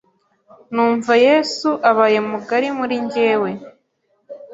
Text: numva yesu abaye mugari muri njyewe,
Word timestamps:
numva 0.73 1.13
yesu 1.25 1.69
abaye 1.89 2.19
mugari 2.29 2.67
muri 2.77 2.95
njyewe, 3.03 3.51